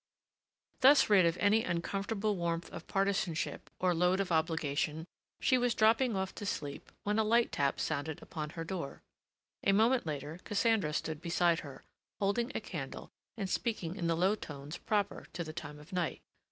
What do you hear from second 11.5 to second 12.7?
her, holding a